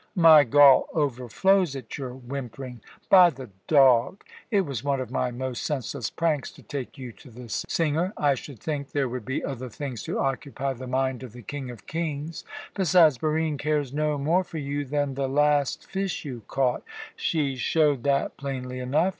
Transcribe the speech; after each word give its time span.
My 0.15 0.43
gall 0.43 0.87
overflows 0.95 1.75
at 1.75 1.95
your 1.95 2.15
whimpering. 2.15 2.81
By 3.07 3.29
the 3.29 3.51
dog! 3.67 4.23
It 4.49 4.61
was 4.61 4.83
one 4.83 4.99
of 4.99 5.11
my 5.11 5.29
most 5.29 5.63
senseless 5.63 6.09
pranks 6.09 6.49
to 6.53 6.63
take 6.63 6.97
you 6.97 7.11
to 7.11 7.29
the 7.29 7.47
singer. 7.49 8.11
I 8.17 8.33
should 8.33 8.57
think 8.59 8.93
there 8.93 9.07
would 9.07 9.25
be 9.25 9.43
other 9.43 9.69
things 9.69 10.01
to 10.05 10.17
occupy 10.17 10.73
the 10.73 10.87
mind 10.87 11.21
of 11.21 11.33
the 11.33 11.43
King 11.43 11.69
of 11.69 11.85
kings. 11.85 12.43
Besides, 12.73 13.19
Barine 13.19 13.59
cares 13.59 13.93
no 13.93 14.17
more 14.17 14.43
for 14.43 14.57
you 14.57 14.85
than 14.85 15.13
the 15.13 15.29
last 15.29 15.85
fish 15.85 16.25
you 16.25 16.41
caught. 16.47 16.81
She 17.15 17.55
showed 17.55 18.01
that 18.01 18.37
plainly 18.37 18.79
enough. 18.79 19.09